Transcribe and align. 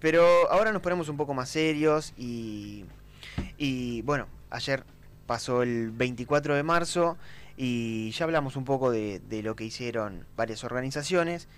Pero 0.00 0.50
ahora 0.50 0.72
nos 0.72 0.82
ponemos 0.82 1.08
un 1.08 1.16
poco 1.16 1.34
más 1.34 1.48
serios 1.48 2.12
y, 2.16 2.84
y 3.56 4.02
bueno, 4.02 4.26
ayer 4.50 4.84
pasó 5.26 5.62
el 5.62 5.90
24 5.90 6.54
de 6.54 6.62
marzo 6.62 7.18
y 7.56 8.12
ya 8.12 8.24
hablamos 8.24 8.56
un 8.56 8.64
poco 8.64 8.90
de, 8.90 9.20
lo 9.42 9.56
que 9.56 9.64
hicieron 9.64 10.24
varias 10.36 10.64
organizaciones 10.64 11.48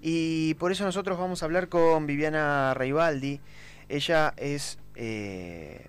y 0.00 0.54
por 0.54 0.70
eso 0.70 0.84
nosotros 0.84 1.18
vamos 1.18 1.42
a 1.42 1.46
hablar 1.46 1.68
con 1.68 2.06
Viviana 2.06 2.74
Reibaldi. 2.74 3.40
Ella 3.88 4.32
es... 4.36 4.78
Eh, 4.94 5.86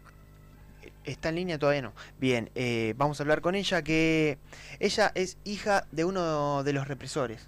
¿Está 1.06 1.30
en 1.30 1.36
línea? 1.36 1.58
Todavía 1.58 1.82
no. 1.82 1.94
Bien, 2.20 2.52
eh, 2.56 2.94
vamos 2.98 3.20
a 3.20 3.24
hablar 3.24 3.42
con 3.42 3.56
ella 3.56 3.82
que 3.84 4.38
ella 4.80 5.12
es 5.16 5.38
hija 5.44 5.86
de 5.92 6.06
uno 6.06 6.64
de 6.64 6.74
los 6.74 6.88
represores, 6.88 7.48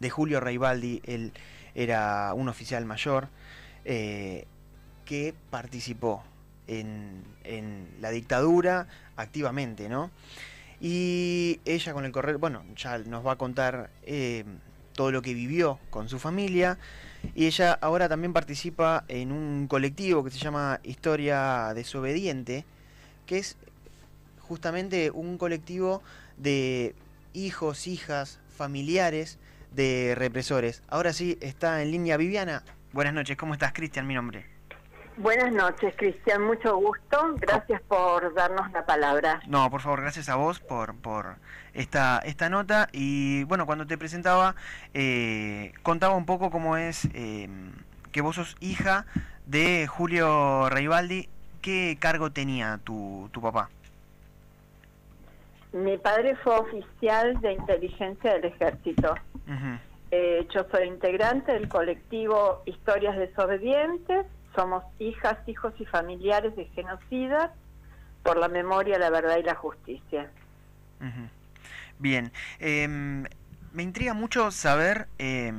de 0.00 0.10
Julio 0.10 0.40
Reibaldi, 0.40 1.00
él 1.04 1.32
era 1.74 2.32
un 2.34 2.48
oficial 2.48 2.84
mayor 2.86 3.28
eh, 3.88 4.46
que 5.04 5.32
participó 5.50 6.24
en, 6.66 7.22
la 8.00 8.10
dictadura 8.10 8.88
activamente, 9.14 9.88
¿no? 9.88 10.10
Y 10.80 11.60
ella 11.64 11.92
con 11.92 12.04
el 12.04 12.10
correr, 12.10 12.38
bueno, 12.38 12.64
ya 12.76 12.98
nos 12.98 13.24
va 13.24 13.32
a 13.32 13.36
contar 13.36 13.90
eh, 14.02 14.44
todo 14.92 15.12
lo 15.12 15.22
que 15.22 15.34
vivió 15.34 15.78
con 15.90 16.08
su 16.08 16.18
familia. 16.18 16.78
Y 17.36 17.46
ella 17.46 17.74
ahora 17.74 18.08
también 18.08 18.32
participa 18.32 19.04
en 19.06 19.30
un 19.30 19.68
colectivo 19.68 20.24
que 20.24 20.32
se 20.32 20.38
llama 20.38 20.80
Historia 20.82 21.72
Desobediente, 21.72 22.64
que 23.24 23.38
es 23.38 23.56
justamente 24.40 25.12
un 25.12 25.38
colectivo 25.38 26.02
de 26.36 26.96
hijos, 27.34 27.86
hijas, 27.86 28.40
familiares 28.56 29.38
de 29.70 30.14
represores. 30.16 30.82
Ahora 30.88 31.12
sí, 31.12 31.38
está 31.40 31.82
en 31.82 31.92
línea 31.92 32.16
Viviana. 32.16 32.64
Buenas 32.96 33.12
noches, 33.12 33.36
¿cómo 33.36 33.52
estás, 33.52 33.74
Cristian? 33.74 34.06
Mi 34.06 34.14
nombre. 34.14 34.46
Buenas 35.18 35.52
noches, 35.52 35.92
Cristian, 35.98 36.42
mucho 36.42 36.78
gusto. 36.78 37.34
Gracias 37.36 37.82
por 37.82 38.32
darnos 38.32 38.72
la 38.72 38.86
palabra. 38.86 39.42
No, 39.46 39.70
por 39.70 39.82
favor, 39.82 40.00
gracias 40.00 40.30
a 40.30 40.36
vos 40.36 40.60
por, 40.60 40.96
por 40.96 41.36
esta, 41.74 42.20
esta 42.20 42.48
nota. 42.48 42.88
Y 42.92 43.44
bueno, 43.44 43.66
cuando 43.66 43.86
te 43.86 43.98
presentaba, 43.98 44.54
eh, 44.94 45.74
contaba 45.82 46.16
un 46.16 46.24
poco 46.24 46.50
cómo 46.50 46.78
es 46.78 47.06
eh, 47.12 47.50
que 48.12 48.22
vos 48.22 48.36
sos 48.36 48.56
hija 48.60 49.04
de 49.44 49.86
Julio 49.86 50.70
Reibaldi. 50.70 51.28
¿Qué 51.60 51.98
cargo 52.00 52.32
tenía 52.32 52.80
tu, 52.82 53.28
tu 53.30 53.42
papá? 53.42 53.68
Mi 55.74 55.98
padre 55.98 56.34
fue 56.36 56.58
oficial 56.58 57.38
de 57.42 57.52
inteligencia 57.52 58.32
del 58.32 58.46
ejército. 58.46 59.14
Uh-huh. 59.46 59.78
Eh, 60.16 60.48
yo 60.54 60.66
soy 60.70 60.88
integrante 60.88 61.52
del 61.52 61.68
colectivo 61.68 62.62
Historias 62.64 63.16
Desobedientes 63.18 64.26
somos 64.56 64.82
hijas, 64.98 65.36
hijos 65.46 65.74
y 65.78 65.84
familiares 65.84 66.56
de 66.56 66.64
genocidas 66.74 67.50
por 68.22 68.38
la 68.38 68.48
memoria, 68.48 68.98
la 68.98 69.10
verdad 69.10 69.36
y 69.36 69.42
la 69.42 69.54
justicia. 69.54 70.30
Bien, 71.98 72.32
eh, 72.58 72.88
me 72.88 73.82
intriga 73.82 74.14
mucho 74.14 74.50
saber 74.50 75.08
eh, 75.18 75.52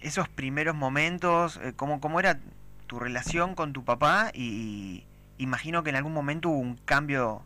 esos 0.00 0.28
primeros 0.28 0.74
momentos, 0.74 1.58
eh, 1.62 1.72
cómo, 1.76 2.20
era 2.20 2.40
tu 2.88 2.98
relación 2.98 3.54
con 3.54 3.72
tu 3.72 3.84
papá 3.84 4.30
y, 4.34 4.42
y 5.38 5.42
imagino 5.42 5.82
que 5.84 5.90
en 5.90 5.96
algún 5.96 6.12
momento 6.12 6.48
hubo 6.48 6.58
un 6.58 6.76
cambio 6.84 7.42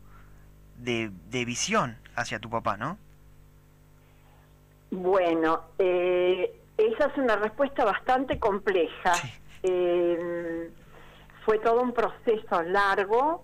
de, 0.79 1.11
de 1.31 1.45
visión 1.45 1.99
hacia 2.17 2.39
tu 2.39 2.49
papá, 2.49 2.77
¿no? 2.77 2.99
Bueno, 4.93 5.63
eh, 5.79 6.55
esa 6.77 7.07
es 7.07 7.17
una 7.17 7.37
respuesta 7.37 7.83
bastante 7.83 8.39
compleja. 8.39 9.15
Sí. 9.15 9.31
Eh, 9.63 10.71
fue 11.47 11.59
todo 11.61 11.81
un 11.81 11.95
proceso 11.95 12.63
largo, 12.63 13.43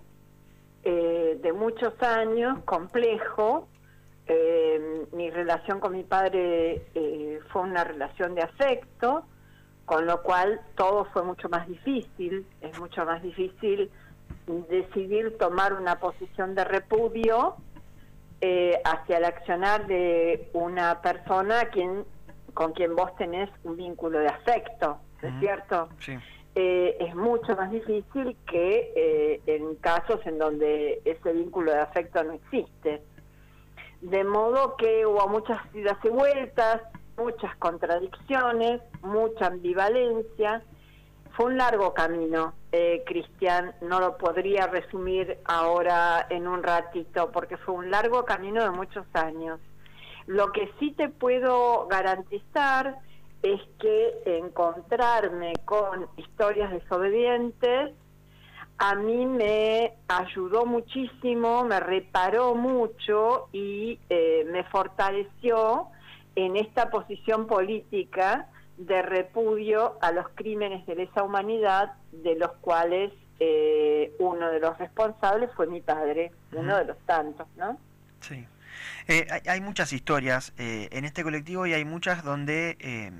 eh, 0.83 1.39
de 1.41 1.51
muchos 1.51 1.99
años, 2.03 2.59
complejo. 2.65 3.67
Eh, 4.27 5.07
mi 5.11 5.31
relación 5.31 5.79
con 5.79 5.93
mi 5.93 6.03
padre 6.03 6.85
eh, 6.93 7.39
fue 7.51 7.63
una 7.63 7.83
relación 7.83 8.35
de 8.35 8.43
afecto, 8.43 9.23
con 9.85 10.05
lo 10.05 10.21
cual 10.21 10.61
todo 10.75 11.05
fue 11.05 11.23
mucho 11.23 11.49
más 11.49 11.67
difícil. 11.67 12.45
Es 12.61 12.79
mucho 12.79 13.05
más 13.05 13.23
difícil 13.23 13.89
decidir 14.69 15.35
tomar 15.39 15.73
una 15.73 15.99
posición 15.99 16.53
de 16.53 16.63
repudio 16.63 17.55
hacia 18.41 19.17
el 19.17 19.25
accionar 19.25 19.87
de 19.87 20.49
una 20.53 21.01
persona 21.01 21.61
a 21.61 21.65
quien, 21.65 22.05
con 22.53 22.73
quien 22.73 22.95
vos 22.95 23.15
tenés 23.17 23.49
un 23.63 23.75
vínculo 23.77 24.19
de 24.19 24.27
afecto. 24.27 24.99
¿es 25.21 25.33
cierto? 25.39 25.89
Sí. 25.99 26.17
Eh, 26.55 26.97
es 26.99 27.15
mucho 27.15 27.55
más 27.55 27.71
difícil 27.71 28.35
que 28.47 28.91
eh, 28.95 29.41
en 29.45 29.75
casos 29.75 30.19
en 30.25 30.39
donde 30.39 31.01
ese 31.05 31.31
vínculo 31.31 31.71
de 31.71 31.79
afecto 31.79 32.23
no 32.23 32.33
existe. 32.33 33.01
De 34.01 34.23
modo 34.23 34.75
que 34.75 35.05
hubo 35.05 35.27
muchas 35.27 35.57
idas 35.73 35.97
y 36.03 36.09
vueltas, 36.09 36.81
muchas 37.17 37.55
contradicciones, 37.57 38.81
mucha 39.01 39.47
ambivalencia. 39.47 40.63
Fue 41.35 41.47
un 41.47 41.57
largo 41.57 41.93
camino, 41.93 42.53
eh, 42.71 43.03
Cristian, 43.05 43.73
no 43.81 43.99
lo 43.99 44.17
podría 44.17 44.67
resumir 44.67 45.39
ahora 45.45 46.27
en 46.29 46.47
un 46.47 46.63
ratito, 46.63 47.31
porque 47.31 47.57
fue 47.57 47.75
un 47.75 47.91
largo 47.91 48.25
camino 48.25 48.63
de 48.63 48.71
muchos 48.71 49.05
años. 49.13 49.59
Lo 50.27 50.51
que 50.51 50.71
sí 50.79 50.91
te 50.91 51.09
puedo 51.09 51.87
garantizar 51.87 52.99
es 53.41 53.61
que 53.79 54.21
encontrarme 54.25 55.53
con 55.65 56.07
historias 56.17 56.71
desobedientes 56.71 57.93
a 58.81 58.95
mí 58.95 59.25
me 59.25 59.97
ayudó 60.07 60.65
muchísimo, 60.65 61.65
me 61.65 61.81
reparó 61.81 62.55
mucho 62.55 63.49
y 63.51 63.99
eh, 64.09 64.47
me 64.49 64.63
fortaleció 64.63 65.87
en 66.35 66.55
esta 66.55 66.89
posición 66.89 67.45
política 67.45 68.47
de 68.79 69.01
repudio 69.01 69.97
a 70.01 70.11
los 70.11 70.27
crímenes 70.29 70.85
de 70.85 70.95
lesa 70.95 71.23
humanidad, 71.23 71.93
de 72.11 72.35
los 72.35 72.51
cuales 72.61 73.11
eh, 73.39 74.13
uno 74.19 74.49
de 74.49 74.59
los 74.59 74.77
responsables 74.77 75.49
fue 75.55 75.67
mi 75.67 75.81
padre, 75.81 76.31
uno 76.53 76.77
de 76.77 76.85
los 76.85 76.97
tantos, 76.99 77.45
¿no? 77.57 77.77
Sí. 78.21 78.47
Eh, 79.07 79.27
hay, 79.29 79.41
hay, 79.47 79.61
muchas 79.61 79.91
historias 79.91 80.53
eh, 80.57 80.87
en 80.91 81.03
este 81.03 81.23
colectivo 81.23 81.65
y 81.65 81.73
hay 81.73 81.83
muchas 81.83 82.23
donde 82.23 82.77
eh, 82.79 83.11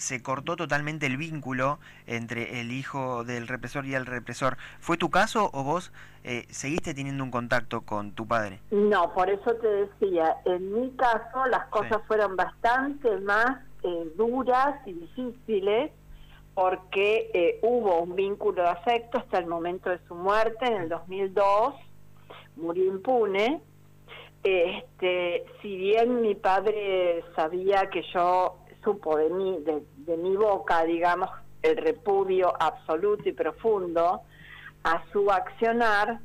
se 0.00 0.22
cortó 0.22 0.56
totalmente 0.56 1.06
el 1.06 1.16
vínculo 1.16 1.78
entre 2.06 2.60
el 2.60 2.72
hijo 2.72 3.22
del 3.24 3.46
represor 3.46 3.86
y 3.86 3.94
el 3.94 4.06
represor. 4.06 4.56
¿Fue 4.80 4.96
tu 4.96 5.10
caso 5.10 5.50
o 5.52 5.62
vos 5.62 5.92
eh, 6.24 6.46
seguiste 6.50 6.94
teniendo 6.94 7.22
un 7.22 7.30
contacto 7.30 7.82
con 7.82 8.12
tu 8.12 8.26
padre? 8.26 8.60
No, 8.70 9.12
por 9.12 9.28
eso 9.28 9.54
te 9.54 9.68
decía, 9.68 10.36
en 10.46 10.72
mi 10.72 10.90
caso 10.96 11.46
las 11.46 11.66
cosas 11.66 11.98
sí. 11.98 12.04
fueron 12.08 12.34
bastante 12.34 13.16
más 13.18 13.58
duras 14.16 14.86
y 14.86 14.92
difíciles 14.92 15.90
porque 16.54 17.58
hubo 17.62 18.00
un 18.02 18.14
vínculo 18.14 18.62
de 18.62 18.68
afecto 18.68 19.18
hasta 19.18 19.38
el 19.38 19.46
momento 19.46 19.90
de 19.90 19.98
su 20.06 20.14
muerte 20.14 20.66
en 20.66 20.82
el 20.82 20.88
2002, 20.88 21.74
murió 22.56 22.84
impune. 22.84 23.62
Este, 24.42 25.44
si 25.60 25.76
bien 25.76 26.22
mi 26.22 26.34
padre 26.34 27.22
sabía 27.36 27.90
que 27.90 28.02
yo 28.14 28.56
supo 28.82 29.16
de 29.16 29.28
mí, 29.30 29.58
de, 29.64 29.82
de, 29.98 30.16
mi 30.16 30.34
boca, 30.36 30.84
digamos, 30.84 31.28
el 31.62 31.76
repudio 31.76 32.52
absoluto 32.58 33.28
y 33.28 33.32
profundo 33.32 34.22
a 34.82 35.02
su 35.12 35.30
accionar, 35.30 36.20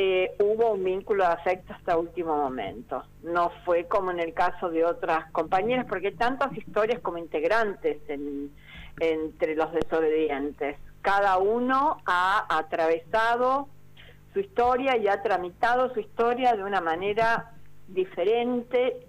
eh, 0.00 0.36
hubo 0.38 0.74
un 0.74 0.84
vínculo 0.84 1.24
de 1.24 1.32
afecto 1.32 1.72
hasta 1.72 1.98
último 1.98 2.36
momento. 2.36 3.02
No 3.24 3.50
fue 3.64 3.86
como 3.88 4.12
en 4.12 4.20
el 4.20 4.32
caso 4.32 4.70
de 4.70 4.84
otras 4.84 5.28
compañeras, 5.32 5.86
porque 5.88 6.08
hay 6.08 6.14
tantas 6.14 6.56
historias 6.56 7.00
como 7.00 7.18
integrantes 7.18 7.98
en, 8.08 8.52
entre 9.00 9.56
los 9.56 9.72
desobedientes. 9.72 10.76
Cada 11.02 11.38
uno 11.38 12.00
ha 12.06 12.46
atravesado 12.48 13.66
su 14.32 14.38
historia 14.38 14.96
y 14.96 15.08
ha 15.08 15.20
tramitado 15.20 15.92
su 15.92 15.98
historia 15.98 16.54
de 16.54 16.62
una 16.62 16.80
manera 16.80 17.54
diferente 17.88 19.04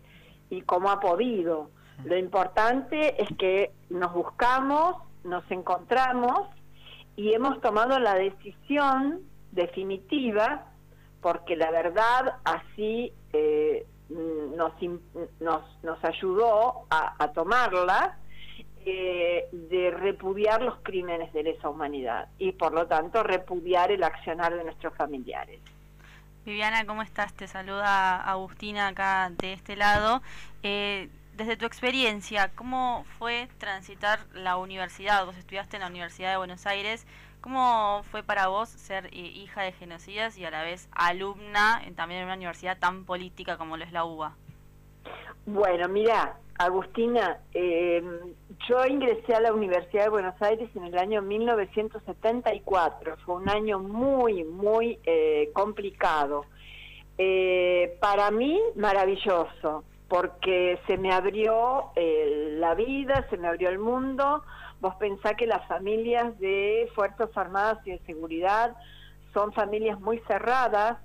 y 0.49 0.63
como 0.63 0.89
ha 0.89 0.99
podido. 0.99 1.69
Lo 2.03 2.17
importante 2.17 3.21
es 3.21 3.29
que 3.37 3.73
nos 3.91 4.11
buscamos, 4.11 4.95
nos 5.23 5.43
encontramos 5.51 6.49
y 7.15 7.31
hemos 7.33 7.61
tomado 7.61 7.99
la 7.99 8.15
decisión 8.15 9.19
definitiva, 9.51 10.65
porque 11.21 11.55
la 11.55 11.71
verdad 11.71 12.39
así 12.43 13.13
eh, 13.33 13.85
nos, 14.09 14.73
nos, 15.39 15.83
nos 15.83 16.03
ayudó 16.03 16.85
a, 16.89 17.15
a 17.23 17.31
tomarla, 17.33 18.17
eh, 18.85 19.49
de 19.51 19.91
repudiar 19.91 20.61
los 20.61 20.79
crímenes 20.83 21.33
de 21.33 21.43
lesa 21.43 21.67
humanidad 21.67 22.29
y 22.37 22.53
por 22.53 22.71
lo 22.71 22.87
tanto 22.87 23.23
repudiar 23.23 23.91
el 23.91 24.03
accionar 24.03 24.55
de 24.55 24.63
nuestros 24.63 24.95
familiares. 24.95 25.59
Viviana, 26.45 26.85
¿cómo 26.85 27.01
estás? 27.01 27.33
Te 27.33 27.47
saluda 27.47 28.15
Agustina 28.21 28.87
acá 28.87 29.29
de 29.37 29.51
este 29.51 29.75
lado. 29.75 30.21
Eh, 30.63 31.09
desde 31.33 31.57
tu 31.57 31.65
experiencia, 31.65 32.51
¿cómo 32.55 33.05
fue 33.19 33.49
transitar 33.57 34.21
la 34.33 34.55
universidad? 34.55 35.25
Vos 35.25 35.37
estudiaste 35.37 35.75
en 35.75 35.81
la 35.81 35.87
Universidad 35.87 36.31
de 36.31 36.37
Buenos 36.37 36.65
Aires. 36.65 37.05
¿Cómo 37.41 38.03
fue 38.11 38.23
para 38.23 38.47
vos 38.47 38.69
ser 38.69 39.07
eh, 39.07 39.17
hija 39.17 39.61
de 39.61 39.71
genocidas 39.71 40.37
y 40.37 40.45
a 40.45 40.51
la 40.51 40.63
vez 40.63 40.89
alumna 40.91 41.81
en, 41.85 41.95
también 41.95 42.21
en 42.21 42.25
una 42.25 42.35
universidad 42.35 42.77
tan 42.79 43.05
política 43.05 43.57
como 43.57 43.77
lo 43.77 43.83
es 43.83 43.91
la 43.91 44.05
UBA? 44.05 44.35
Bueno, 45.45 45.87
mira, 45.87 46.37
Agustina, 46.59 47.39
eh, 47.53 48.03
yo 48.67 48.85
ingresé 48.85 49.33
a 49.33 49.39
la 49.39 49.53
Universidad 49.53 50.03
de 50.03 50.09
Buenos 50.09 50.41
Aires 50.41 50.69
en 50.75 50.83
el 50.83 50.97
año 50.97 51.21
1974. 51.21 53.15
Fue 53.25 53.35
un 53.35 53.47
año 53.49 53.79
muy, 53.79 54.43
muy 54.43 54.99
eh, 55.05 55.49
complicado. 55.53 56.45
Eh, 57.17 57.97
para 58.01 58.29
mí, 58.29 58.59
maravilloso, 58.75 59.85
porque 60.09 60.77
se 60.85 60.97
me 60.97 61.13
abrió 61.13 61.93
la 61.95 62.75
vida, 62.75 63.25
se 63.29 63.37
me 63.37 63.47
abrió 63.47 63.69
el 63.69 63.79
mundo. 63.79 64.43
Vos 64.81 64.95
pensás 64.95 65.33
que 65.35 65.45
las 65.45 65.67
familias 65.67 66.39
de 66.39 66.89
Fuerzas 66.95 67.29
Armadas 67.35 67.79
y 67.85 67.91
de 67.91 67.99
Seguridad 67.99 68.75
son 69.33 69.51
familias 69.53 69.99
muy 69.99 70.19
cerradas, 70.27 70.97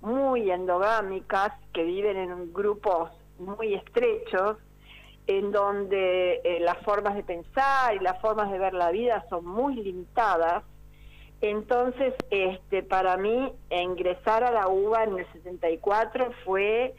muy 0.00 0.50
endogámicas, 0.50 1.52
que 1.72 1.82
viven 1.82 2.16
en 2.16 2.52
grupos 2.52 3.10
muy 3.38 3.74
estrechos 3.74 4.56
en 5.26 5.50
donde 5.50 6.40
eh, 6.44 6.60
las 6.60 6.78
formas 6.84 7.16
de 7.16 7.24
pensar 7.24 7.94
y 7.94 7.98
las 7.98 8.20
formas 8.20 8.50
de 8.50 8.58
ver 8.58 8.74
la 8.74 8.90
vida 8.90 9.24
son 9.28 9.44
muy 9.44 9.74
limitadas. 9.74 10.62
Entonces, 11.40 12.14
este, 12.30 12.82
para 12.82 13.16
mí, 13.16 13.52
ingresar 13.70 14.44
a 14.44 14.52
la 14.52 14.68
UBA 14.68 15.04
en 15.04 15.18
el 15.18 15.32
74 15.32 16.30
fue 16.44 16.94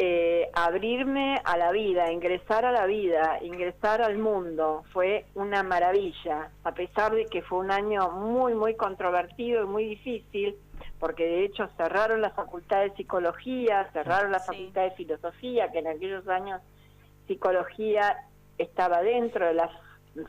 eh, 0.00 0.48
abrirme 0.54 1.40
a 1.44 1.56
la 1.56 1.72
vida, 1.72 2.12
ingresar 2.12 2.64
a 2.64 2.70
la 2.70 2.86
vida, 2.86 3.38
ingresar 3.42 4.00
al 4.00 4.16
mundo. 4.18 4.84
Fue 4.92 5.26
una 5.34 5.62
maravilla, 5.64 6.50
a 6.62 6.72
pesar 6.72 7.12
de 7.12 7.26
que 7.26 7.42
fue 7.42 7.58
un 7.58 7.72
año 7.72 8.10
muy, 8.12 8.54
muy 8.54 8.76
controvertido 8.76 9.64
y 9.64 9.66
muy 9.66 9.84
difícil, 9.86 10.56
porque 11.00 11.24
de 11.24 11.44
hecho 11.44 11.68
cerraron 11.76 12.20
la 12.20 12.30
facultad 12.30 12.82
de 12.82 12.94
psicología, 12.94 13.90
cerraron 13.92 14.30
la 14.30 14.40
facultad 14.40 14.82
de 14.82 14.90
filosofía, 14.92 15.72
que 15.72 15.80
en 15.80 15.88
aquellos 15.88 16.28
años 16.28 16.62
psicología 17.26 18.16
estaba 18.56 19.02
dentro 19.02 19.46
de 19.46 19.54
la 19.54 19.70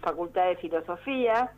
facultad 0.02 0.48
de 0.48 0.56
filosofía. 0.58 1.52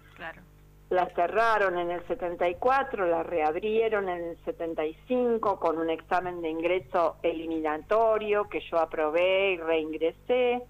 La 0.92 1.06
cerraron 1.16 1.78
en 1.78 1.90
el 1.90 2.06
74, 2.06 3.06
la 3.08 3.24
reabrieron 3.24 4.10
en 4.10 4.32
el 4.32 4.38
75 4.44 5.58
con 5.58 5.78
un 5.78 5.90
examen 5.90 6.42
de 6.42 6.50
ingreso 6.50 7.16
eliminatorio 7.24 8.50
que 8.50 8.60
yo 8.70 8.78
aprobé 8.78 9.54
y 9.54 9.58
reingresé. 9.58 10.62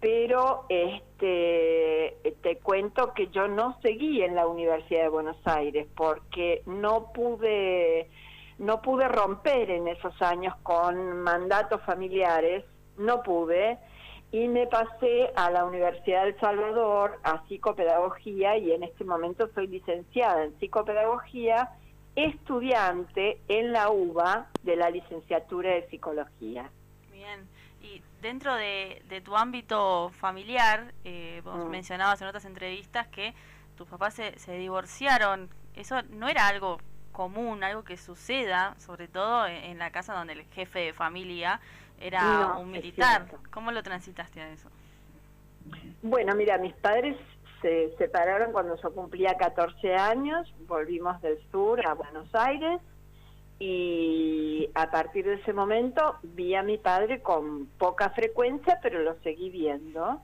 Pero 0.00 0.64
este 0.68 2.16
te 2.42 2.58
cuento 2.58 3.14
que 3.14 3.28
yo 3.28 3.46
no 3.46 3.78
seguí 3.82 4.20
en 4.22 4.34
la 4.34 4.48
Universidad 4.48 5.02
de 5.02 5.08
Buenos 5.10 5.38
Aires 5.44 5.86
porque 5.96 6.62
no 6.66 7.12
pude 7.12 8.10
no 8.58 8.82
pude 8.82 9.06
romper 9.06 9.70
en 9.70 9.86
esos 9.86 10.20
años 10.22 10.56
con 10.64 11.22
mandatos 11.22 11.80
familiares 11.82 12.64
no 12.98 13.22
pude 13.22 13.78
y 14.36 14.48
me 14.48 14.66
pasé 14.66 15.32
a 15.34 15.50
la 15.50 15.64
Universidad 15.64 16.24
del 16.24 16.38
Salvador 16.38 17.18
a 17.24 17.42
psicopedagogía 17.46 18.58
y 18.58 18.70
en 18.70 18.82
este 18.82 19.02
momento 19.02 19.48
soy 19.54 19.66
licenciada 19.66 20.44
en 20.44 20.58
psicopedagogía, 20.60 21.70
estudiante 22.16 23.40
en 23.48 23.72
la 23.72 23.88
UBA 23.88 24.48
de 24.62 24.76
la 24.76 24.90
licenciatura 24.90 25.70
de 25.70 25.88
psicología. 25.88 26.70
Bien, 27.10 27.48
y 27.80 28.02
dentro 28.20 28.54
de, 28.54 29.22
tu 29.24 29.34
ámbito 29.34 30.10
familiar, 30.10 30.92
eh, 31.04 31.40
vos 31.42 31.64
mm. 31.64 31.70
mencionabas 31.70 32.20
en 32.20 32.28
otras 32.28 32.44
entrevistas 32.44 33.06
que 33.08 33.32
tus 33.74 33.88
papás 33.88 34.12
se, 34.12 34.38
se 34.38 34.52
divorciaron, 34.58 35.48
eso 35.74 36.02
no 36.10 36.28
era 36.28 36.46
algo 36.46 36.76
común, 37.16 37.64
algo 37.64 37.82
que 37.82 37.96
suceda, 37.96 38.74
sobre 38.78 39.08
todo 39.08 39.46
en, 39.46 39.78
la 39.78 39.90
casa 39.90 40.12
donde 40.12 40.34
el 40.34 40.44
jefe 40.52 40.80
de 40.80 40.92
familia 40.92 41.62
era 42.00 42.56
un 42.58 42.70
militar. 42.70 43.26
¿Cómo 43.50 43.72
lo 43.72 43.82
transitaste 43.82 44.40
a 44.40 44.50
eso? 44.50 44.68
Bueno, 46.02 46.34
mira, 46.34 46.58
mis 46.58 46.74
padres 46.74 47.16
se 47.62 47.94
separaron 47.96 48.52
cuando 48.52 48.76
yo 48.80 48.92
cumplía 48.92 49.34
14 49.36 49.94
años, 49.94 50.52
volvimos 50.68 51.20
del 51.22 51.38
sur 51.50 51.84
a 51.86 51.94
Buenos 51.94 52.32
Aires 52.34 52.80
y 53.58 54.68
a 54.74 54.90
partir 54.90 55.24
de 55.24 55.34
ese 55.34 55.52
momento 55.52 56.18
vi 56.22 56.54
a 56.54 56.62
mi 56.62 56.76
padre 56.76 57.22
con 57.22 57.66
poca 57.78 58.10
frecuencia, 58.10 58.78
pero 58.82 59.00
lo 59.02 59.14
seguí 59.22 59.48
viendo 59.50 60.20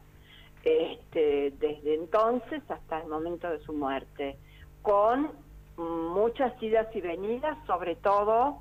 este, 0.62 1.52
desde 1.58 1.94
entonces 1.94 2.62
hasta 2.69 3.00
el 3.00 3.08
momento 3.08 3.50
de 3.50 3.60
su 3.64 3.72
muerte, 3.72 4.36
con 4.82 5.30
muchas 5.76 6.52
idas 6.62 6.86
y 6.94 7.00
venidas, 7.00 7.56
sobre 7.66 7.96
todo 7.96 8.60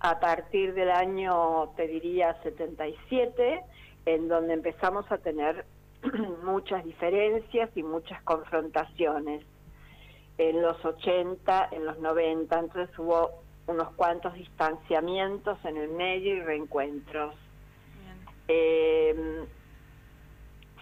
a 0.00 0.20
partir 0.20 0.74
del 0.74 0.90
año, 0.90 1.70
te 1.76 1.86
diría, 1.86 2.36
77, 2.42 3.62
en 4.06 4.28
donde 4.28 4.54
empezamos 4.54 5.10
a 5.10 5.18
tener 5.18 5.64
muchas 6.44 6.84
diferencias 6.84 7.70
y 7.74 7.82
muchas 7.82 8.22
confrontaciones. 8.22 9.44
En 10.38 10.60
los 10.60 10.84
80, 10.84 11.68
en 11.72 11.86
los 11.86 11.98
90, 11.98 12.58
entonces 12.58 12.98
hubo 12.98 13.42
unos 13.66 13.88
cuantos 13.94 14.34
distanciamientos 14.34 15.58
en 15.64 15.76
el 15.76 15.88
medio 15.88 16.36
y 16.36 16.40
reencuentros. 16.40 17.34
Eh, 18.48 19.46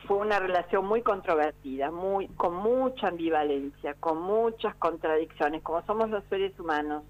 fue 0.07 0.19
una 0.19 0.39
relación 0.39 0.87
muy 0.87 1.03
controvertida, 1.03 1.91
muy 1.91 2.29
con 2.29 2.55
mucha 2.55 3.09
ambivalencia, 3.09 3.95
con 3.95 4.21
muchas 4.21 4.75
contradicciones, 4.75 5.63
como 5.63 5.83
somos 5.87 6.11
los 6.11 6.23
seres 6.25 6.59
humanos. 6.61 7.05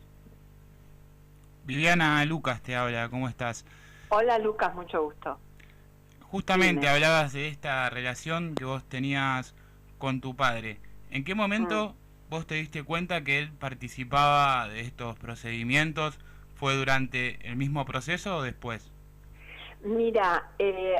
Viviana 1.65 2.23
Lucas 2.27 2.61
te 2.63 2.77
habla, 2.77 3.09
¿cómo 3.09 3.27
estás? 3.27 3.65
Hola 4.11 4.39
Lucas, 4.39 4.75
mucho 4.75 5.03
gusto. 5.03 5.39
Justamente 6.21 6.89
hablabas 6.89 7.33
de 7.33 7.49
esta 7.49 7.89
relación 7.89 8.55
que 8.55 8.67
vos 8.67 8.85
tenías 8.85 9.55
con 9.97 10.21
tu 10.21 10.37
padre. 10.37 10.79
¿En 11.11 11.25
qué 11.25 11.35
momento 11.35 11.91
mm. 11.91 12.31
vos 12.31 12.47
te 12.47 12.57
diste 12.57 12.83
cuenta 12.83 13.25
que 13.25 13.39
él 13.39 13.53
participaba 13.53 14.69
de 14.69 14.81
estos 14.81 15.19
procedimientos? 15.19 16.19
¿Fue 16.55 16.75
durante 16.77 17.39
el 17.49 17.57
mismo 17.57 17.85
proceso 17.87 18.37
o 18.37 18.43
después? 18.43 18.93
Mira, 19.83 20.51
eh, 20.59 20.97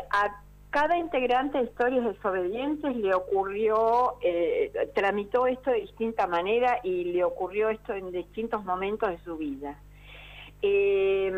cada 0.71 0.97
integrante 0.97 1.59
de 1.59 1.65
Historias 1.65 2.05
Desobedientes 2.05 2.97
le 2.97 3.15
ocurrió, 3.15 4.17
eh, 4.23 4.73
tramitó 4.95 5.47
esto 5.47 5.71
de 5.71 5.83
distinta 5.83 6.27
manera 6.27 6.81
y 6.83 7.05
le 7.13 7.23
ocurrió 7.23 7.69
esto 7.69 7.93
en 7.93 8.11
distintos 8.13 8.65
momentos 8.65 9.11
de 9.11 9.19
su 9.19 9.37
vida. 9.37 9.79
Eh, 10.67 11.31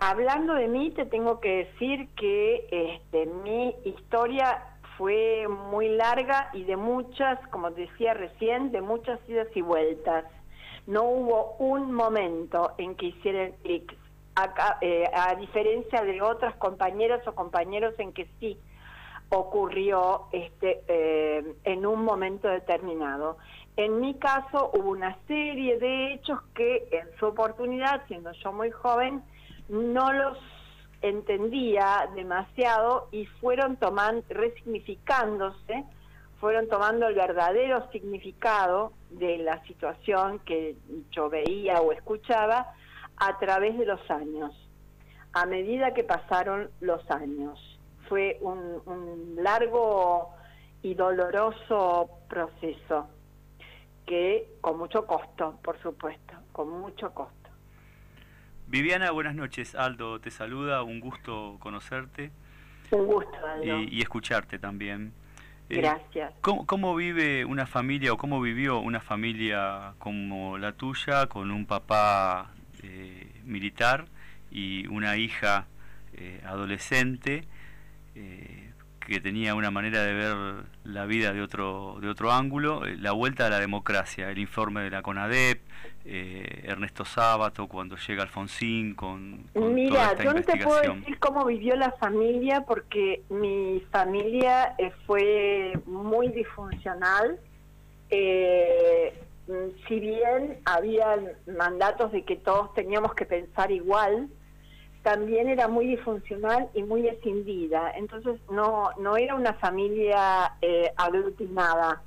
hablando 0.00 0.54
de 0.54 0.66
mí, 0.66 0.90
te 0.90 1.06
tengo 1.06 1.38
que 1.38 1.66
decir 1.66 2.08
que 2.16 2.66
este, 2.72 3.26
mi 3.26 3.72
historia 3.84 4.78
fue 4.98 5.46
muy 5.46 5.90
larga 5.90 6.50
y 6.52 6.64
de 6.64 6.74
muchas, 6.74 7.38
como 7.50 7.70
decía 7.70 8.14
recién, 8.14 8.72
de 8.72 8.80
muchas 8.80 9.20
idas 9.28 9.46
y 9.54 9.60
vueltas. 9.60 10.24
No 10.88 11.04
hubo 11.04 11.54
un 11.60 11.92
momento 11.92 12.72
en 12.76 12.96
que 12.96 13.06
hiciera 13.06 13.44
el 13.44 13.52
clic, 13.62 13.96
a, 14.34 14.78
eh, 14.80 15.08
a 15.14 15.36
diferencia 15.36 16.02
de 16.02 16.20
otras 16.20 16.56
compañeras 16.56 17.24
o 17.28 17.32
compañeros 17.36 17.94
en 17.98 18.12
que 18.12 18.26
sí 18.40 18.58
ocurrió 19.28 20.26
este, 20.32 20.82
eh, 20.88 21.54
en 21.62 21.86
un 21.86 22.04
momento 22.04 22.48
determinado. 22.48 23.36
En 23.76 24.00
mi 24.00 24.14
caso 24.14 24.70
hubo 24.74 24.90
una 24.90 25.16
serie 25.26 25.78
de 25.78 26.14
hechos 26.14 26.40
que 26.54 26.88
en 26.92 27.08
su 27.18 27.26
oportunidad, 27.26 28.06
siendo 28.06 28.30
yo 28.32 28.52
muy 28.52 28.70
joven, 28.70 29.22
no 29.68 30.12
los 30.12 30.38
entendía 31.02 32.08
demasiado 32.14 33.08
y 33.10 33.26
fueron 33.26 33.76
tomando, 33.76 34.24
resignificándose, 34.28 35.84
fueron 36.40 36.68
tomando 36.68 37.08
el 37.08 37.14
verdadero 37.14 37.90
significado 37.90 38.92
de 39.10 39.38
la 39.38 39.62
situación 39.64 40.38
que 40.40 40.76
yo 41.10 41.28
veía 41.28 41.80
o 41.80 41.92
escuchaba 41.92 42.72
a 43.16 43.38
través 43.38 43.78
de 43.78 43.86
los 43.86 44.10
años, 44.10 44.52
a 45.32 45.46
medida 45.46 45.94
que 45.94 46.04
pasaron 46.04 46.70
los 46.80 47.08
años 47.10 47.74
fue 48.08 48.38
un, 48.40 49.36
largo 49.36 50.30
y 50.82 50.94
doloroso 50.94 52.10
proceso 52.28 53.08
que 54.06 54.46
con 54.60 54.78
mucho 54.78 55.06
costo, 55.06 55.58
por 55.62 55.80
supuesto, 55.80 56.34
con 56.52 56.68
mucho 56.68 57.12
costo. 57.12 57.50
Viviana, 58.66 59.10
buenas 59.10 59.34
noches. 59.34 59.74
Aldo 59.74 60.20
te 60.20 60.30
saluda, 60.30 60.82
un 60.82 61.00
gusto 61.00 61.56
conocerte. 61.60 62.30
Un 62.90 63.06
gusto, 63.06 63.46
Aldo. 63.46 63.80
Y, 63.80 64.00
escucharte 64.00 64.58
también. 64.58 65.12
Eh, 65.68 65.76
Gracias. 65.76 66.32
¿cómo, 66.40 66.94
vive 66.94 67.44
una 67.44 67.66
familia 67.66 68.12
o 68.12 68.18
cómo 68.18 68.40
vivió 68.40 68.80
una 68.80 69.00
familia 69.00 69.94
como 69.98 70.58
la 70.58 70.72
tuya 70.72 71.26
con 71.26 71.50
un 71.50 71.64
papá 71.64 72.50
eh, 72.82 73.32
militar 73.44 74.04
y 74.50 74.86
una 74.88 75.16
hija 75.16 75.66
eh, 76.14 76.42
adolescente? 76.44 77.44
Eh, 79.04 79.14
que 79.14 79.20
tenía 79.20 79.54
una 79.54 79.70
manera 79.70 80.02
de 80.02 80.14
ver 80.14 80.36
la 80.84 81.06
vida 81.06 81.32
de 81.32 81.42
otro 81.42 81.98
de 82.00 82.08
otro 82.08 82.32
ángulo, 82.32 82.84
eh, 82.84 82.96
la 82.98 83.12
vuelta 83.12 83.46
a 83.46 83.50
la 83.50 83.60
democracia, 83.60 84.30
el 84.30 84.38
informe 84.38 84.82
de 84.82 84.90
la 84.90 85.02
CONADEP, 85.02 85.60
eh, 86.04 86.62
Ernesto 86.64 87.04
Sábato 87.04 87.66
cuando 87.66 87.96
llega 87.96 88.22
Alfonsín 88.22 88.94
con, 88.94 89.44
Mira, 89.54 90.16
yo 90.22 90.32
no 90.32 90.42
te 90.42 90.56
puedo 90.58 90.80
decir 90.80 91.18
cómo 91.18 91.44
vivió 91.44 91.76
la 91.76 91.92
familia 91.92 92.62
porque 92.62 93.22
mi 93.30 93.82
familia 93.90 94.74
eh, 94.78 94.92
fue 95.06 95.72
muy 95.86 96.28
disfuncional. 96.28 97.38
si 99.88 100.00
bien 100.00 100.60
había 100.64 101.18
mandatos 101.46 102.12
de 102.12 102.24
que 102.24 102.36
todos 102.36 102.72
teníamos 102.74 103.14
que 103.14 103.26
pensar 103.26 103.70
igual, 103.70 104.28
también 105.04 105.48
era 105.48 105.68
muy 105.68 105.86
disfuncional 105.86 106.70
y 106.72 106.82
muy 106.82 107.06
escindida. 107.06 107.92
Entonces 107.94 108.40
no, 108.50 108.90
no 108.98 109.16
era 109.18 109.34
una 109.34 109.52
familia 109.52 110.54
eh, 110.62 110.90
aglutinada, 110.96 112.02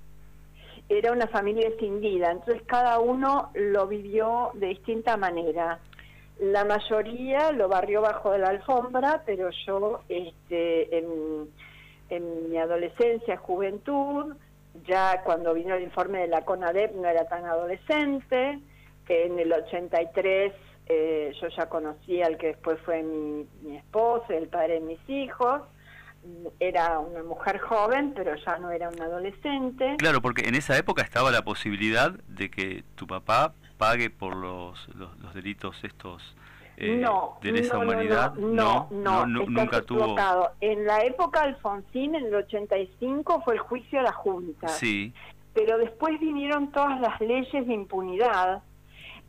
era 0.89 1.12
una 1.12 1.27
familia 1.27 1.68
escindida. 1.68 2.32
Entonces 2.32 2.63
cada 2.66 3.00
uno 3.00 3.51
lo 3.54 3.88
vivió 3.88 4.50
de 4.56 4.68
distinta 4.70 5.16
manera. 5.16 5.80
La 6.39 6.66
mayoría 6.66 7.51
lo 7.51 7.70
barrió 7.70 8.01
bajo 8.01 8.32
de 8.32 8.39
la 8.39 8.50
alfombra, 8.50 9.22
pero 9.27 9.51
yo 9.68 10.01
este, 10.10 10.98
en, 10.98 11.50
en 12.10 12.50
mi 12.50 12.58
adolescencia, 12.58 13.38
juventud, 13.38 14.36
ya 14.88 15.22
cuando 15.24 15.54
vino 15.54 15.75
el 15.75 15.84
informe 15.84 16.22
de 16.22 16.27
la 16.27 16.44
CONADEP 16.46 16.96
no 16.96 17.08
era 17.08 17.27
tan 17.27 17.46
adolescente, 17.46 18.60
en 19.08 19.39
el 19.39 19.54
83 19.54 20.51
eh, 20.89 21.34
yo 21.41 21.48
ya 21.50 21.67
conocía 21.67 22.27
al 22.27 22.38
que 22.38 22.48
después 22.48 22.79
fue 22.86 23.03
mi, 23.03 23.46
mi 23.62 23.77
esposo, 23.77 24.25
el 24.29 24.48
padre 24.48 24.75
de 24.75 24.79
mis 24.82 25.10
hijos. 25.10 25.62
Era 26.60 27.00
una 27.00 27.24
mujer 27.24 27.60
joven, 27.60 28.13
pero 28.15 28.36
ya 28.36 28.58
no 28.58 28.72
era 28.72 28.89
un 28.89 29.01
adolescente. 29.01 29.96
Claro, 29.98 30.22
porque 30.22 30.48
en 30.48 30.56
esa 30.56 30.77
época 30.77 31.01
estaba 31.01 31.32
la 31.32 31.44
posibilidad 31.44 32.12
de 32.27 32.50
que 32.50 32.84
tu 32.96 33.08
papá 33.08 33.53
pague 33.77 34.10
por 34.10 34.36
los, 34.36 34.88
los, 34.96 35.34
delitos 35.34 35.82
estos 35.84 36.36
eh, 36.77 37.06
de 37.41 37.51
lesa 37.51 37.77
humanidad. 37.77 38.34
No, 38.36 38.88
no, 38.91 39.25
no, 39.25 39.46
nunca 39.46 39.82
tuvo. 39.82 40.15
En 40.60 40.86
la 40.86 41.03
época 41.03 41.41
Alfonsín, 41.41 42.15
en 42.15 42.25
el 42.25 42.36
85, 42.36 43.41
fue 43.44 43.53
el 43.53 43.60
juicio 43.60 44.00
a 44.00 44.03
la 44.03 44.12
Junta. 44.12 44.67
Sí. 44.67 45.13
Pero 45.53 45.77
después 45.77 46.20
vinieron 46.20 46.72
todas 46.72 47.00
las 47.00 47.20
leyes 47.22 47.65
de 47.65 47.74
impunidad 47.74 48.62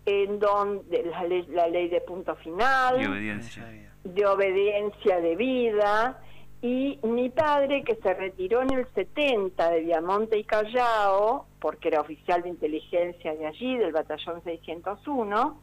en 0.09 0.39
donde 0.39 1.05
la 1.51 1.69
ley, 1.69 1.89
de 1.89 2.01
punto 2.01 2.35
final, 2.37 2.99
de 2.99 3.09
obediencia. 3.09 3.67
de 4.05 4.27
obediencia 4.27 5.21
debida, 5.21 6.21
y 6.63 6.99
mi 7.03 7.29
padre 7.29 7.85
que 7.85 7.95
se 7.97 8.15
retiró 8.15 8.63
en 8.63 8.73
el 8.73 8.87
70 8.95 9.71
de 9.71 9.81
Viamonte 9.81 10.39
y 10.39 10.45
Callao, 10.45 11.47
porque 11.61 11.89
era 11.89 12.01
oficial 12.01 12.43
de 12.43 12.49
inteligencia 12.49 13.35
de 13.35 13.47
allí, 13.47 13.77
del 13.77 13.93
batallón 13.93 14.43
601, 14.43 15.61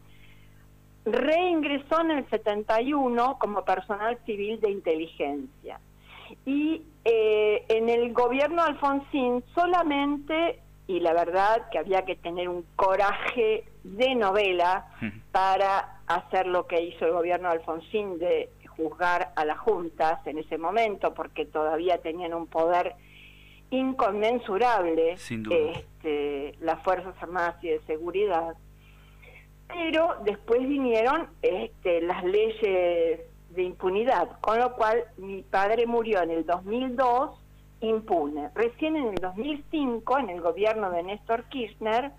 reingresó 1.05 2.01
en 2.01 2.11
el 2.11 2.29
71 2.29 3.37
como 3.39 3.65
personal 3.65 4.17
civil 4.25 4.61
de 4.61 4.71
inteligencia. 4.71 5.79
Y 6.45 6.83
eh, 7.03 7.65
en 7.67 7.89
el 7.89 8.13
gobierno 8.13 8.61
Alfonsín 8.61 9.43
solamente 9.53 10.59
y 10.87 10.99
la 10.99 11.13
verdad 11.13 11.69
que 11.71 11.79
había 11.79 12.05
que 12.05 12.15
tener 12.15 12.47
un 12.47 12.65
coraje 12.75 13.65
de 13.83 14.15
novela 14.15 14.87
para 15.31 15.99
hacer 16.07 16.47
lo 16.47 16.67
que 16.67 16.81
hizo 16.81 17.05
el 17.05 17.13
gobierno 17.13 17.49
de 17.49 17.55
Alfonsín 17.55 18.19
de 18.19 18.49
juzgar 18.75 19.31
a 19.35 19.45
las 19.45 19.57
juntas 19.59 20.19
en 20.27 20.37
ese 20.37 20.57
momento, 20.57 21.13
porque 21.13 21.45
todavía 21.45 21.97
tenían 21.99 22.33
un 22.33 22.47
poder 22.47 22.95
inconmensurable 23.69 25.13
este, 25.13 26.55
las 26.59 26.83
Fuerzas 26.83 27.15
Armadas 27.21 27.55
y 27.63 27.69
de 27.69 27.81
Seguridad. 27.87 28.55
Pero 29.67 30.17
después 30.23 30.59
vinieron 30.61 31.27
este, 31.41 32.01
las 32.01 32.23
leyes 32.23 33.21
de 33.49 33.63
impunidad, 33.63 34.39
con 34.41 34.59
lo 34.59 34.73
cual 34.75 35.05
mi 35.17 35.41
padre 35.41 35.87
murió 35.87 36.21
en 36.21 36.31
el 36.31 36.45
2002 36.45 37.44
impune. 37.81 38.49
Recién 38.55 38.95
en 38.95 39.07
el 39.09 39.15
2005, 39.15 40.17
en 40.19 40.29
el 40.29 40.41
gobierno 40.41 40.91
de 40.91 41.03
Néstor 41.03 41.43
Kirchner, 41.45 42.11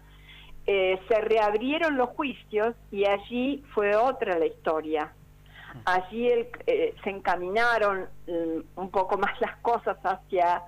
eh, 0.66 1.00
se 1.08 1.20
reabrieron 1.20 1.96
los 1.96 2.10
juicios 2.10 2.74
y 2.90 3.04
allí 3.06 3.64
fue 3.72 3.94
otra 3.94 4.38
la 4.38 4.46
historia. 4.46 5.12
Allí 5.84 6.28
eh, 6.28 6.94
se 7.04 7.10
encaminaron 7.10 8.06
mm, 8.26 8.80
un 8.80 8.90
poco 8.90 9.18
más 9.18 9.38
las 9.40 9.56
cosas 9.58 9.98
hacia 10.02 10.62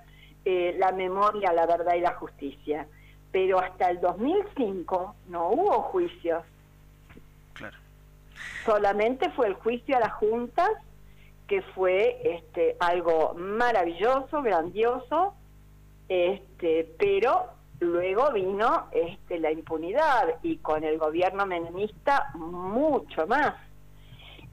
eh, 0.45 0.75
la 0.77 0.91
memoria, 0.91 1.51
la 1.51 1.65
verdad 1.65 1.95
y 1.95 2.01
la 2.01 2.13
justicia. 2.13 2.87
Pero 3.31 3.59
hasta 3.59 3.89
el 3.89 3.99
2005 3.99 5.15
no 5.27 5.49
hubo 5.49 5.81
juicios. 5.83 6.43
Claro. 7.53 7.77
Solamente 8.65 9.29
fue 9.31 9.47
el 9.47 9.55
juicio 9.55 9.97
a 9.97 9.99
las 9.99 10.13
juntas 10.13 10.69
que 11.49 11.63
fue 11.73 12.21
este, 12.23 12.77
algo 12.79 13.33
maravilloso, 13.33 14.43
grandioso, 14.43 15.33
este, 16.07 16.93
pero 16.97 17.47
luego 17.79 18.31
vino 18.31 18.87
este, 18.91 19.39
la 19.39 19.51
impunidad 19.51 20.35
y 20.43 20.57
con 20.57 20.83
el 20.83 20.99
gobierno 20.99 21.45
menemista 21.47 22.31
mucho 22.35 23.25
más. 23.27 23.55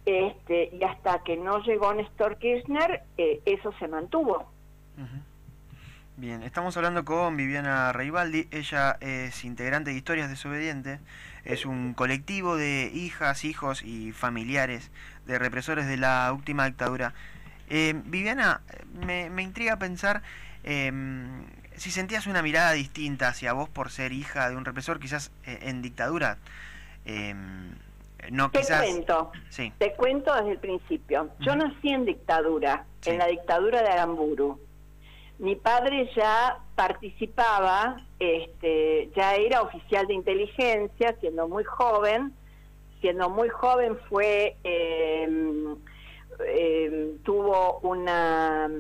Este, 0.07 0.71
y 0.73 0.83
hasta 0.85 1.23
que 1.23 1.37
no 1.37 1.63
llegó 1.63 1.93
Néstor 1.93 2.39
Kirchner, 2.39 3.03
eh, 3.19 3.43
eso 3.45 3.73
se 3.79 3.89
mantuvo. 3.89 4.51
Bien, 6.17 6.43
estamos 6.43 6.75
hablando 6.79 7.05
con 7.05 7.37
Viviana 7.37 7.93
Reibaldi, 7.93 8.49
ella 8.51 8.97
es 9.01 9.45
integrante 9.45 9.91
de 9.91 9.97
Historias 9.99 10.31
Desobedientes, 10.31 11.01
es 11.45 11.67
un 11.67 11.93
colectivo 11.93 12.57
de 12.57 12.91
hijas, 12.95 13.45
hijos 13.45 13.83
y 13.83 14.13
familiares 14.13 14.91
de 15.27 15.39
represores 15.39 15.87
de 15.87 15.97
la 15.97 16.33
última 16.33 16.67
dictadura. 16.67 17.15
Eh, 17.69 17.95
Viviana, 18.05 18.61
me, 18.95 19.29
me, 19.29 19.43
intriga 19.43 19.77
pensar 19.77 20.23
em, 20.63 21.45
si 21.77 21.91
sentías 21.91 22.27
una 22.27 22.43
mirada 22.43 22.73
distinta 22.73 23.29
hacia 23.29 23.53
vos 23.53 23.69
por 23.69 23.91
ser 23.91 24.13
hija 24.13 24.49
de 24.49 24.57
un 24.57 24.65
represor, 24.65 25.01
quizás 25.01 25.33
eh, 25.45 25.59
en 25.63 25.83
dictadura. 25.83 26.39
Em, 27.05 27.75
no, 28.31 28.51
te 28.51 28.63
cuento, 28.63 29.33
sí. 29.51 29.73
te 29.79 29.95
cuento 29.95 30.35
desde 30.35 30.53
el 30.53 30.59
principio. 30.59 31.31
Yo 31.41 31.55
nací 31.55 31.89
en 31.91 32.05
dictadura, 32.05 32.85
en 33.05 33.19
la 33.19 33.27
dictadura 33.27 33.83
de 33.83 33.89
Aramburu 33.89 34.61
mi 35.39 35.55
padre 35.55 36.11
ya 36.17 36.59
participaba, 36.75 38.01
este, 38.19 39.11
ya 39.15 39.35
era 39.35 39.63
oficial 39.63 40.07
de 40.07 40.15
inteligencia, 40.15 41.15
siendo 41.21 41.47
muy 41.49 41.65
joven, 41.65 42.33
siendo 43.01 43.31
muy 43.31 43.49
joven 43.49 43.99
fue, 44.09 44.57
em, 44.65 45.77
tuvo 47.23 47.79
una, 47.81 48.71